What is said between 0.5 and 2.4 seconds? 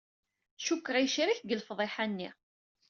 Cukkeɣ yecrek deg lefḍiḥa-nni.